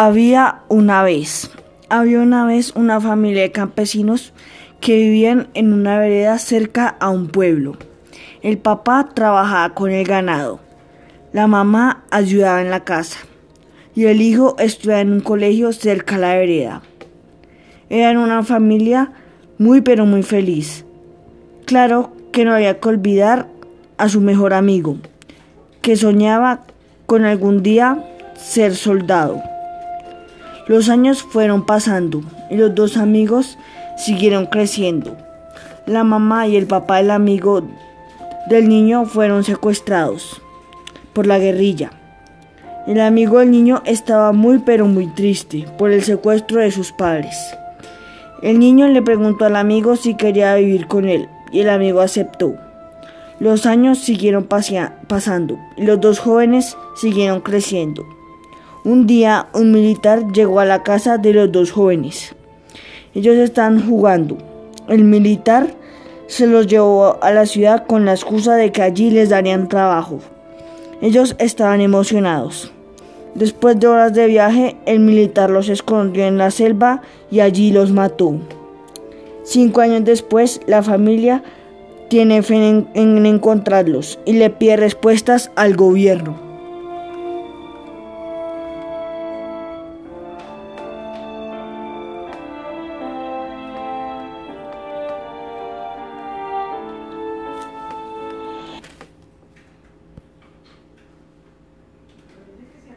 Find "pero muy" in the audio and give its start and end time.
19.80-20.22, 44.58-45.06